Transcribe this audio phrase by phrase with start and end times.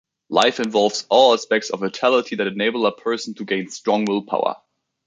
[0.31, 4.55] Life involves all aspects of vitality that enable a person to gain strong willpower.